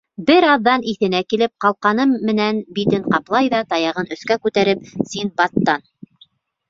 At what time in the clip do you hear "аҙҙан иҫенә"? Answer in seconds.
0.51-1.19